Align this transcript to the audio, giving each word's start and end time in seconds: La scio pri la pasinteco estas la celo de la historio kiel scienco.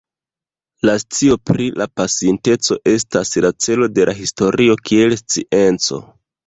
La 0.89 0.95
scio 1.03 1.37
pri 1.49 1.67
la 1.81 1.87
pasinteco 2.01 2.79
estas 2.95 3.37
la 3.47 3.55
celo 3.67 3.93
de 3.99 4.11
la 4.13 4.19
historio 4.25 4.81
kiel 4.91 5.19
scienco. 5.23 6.07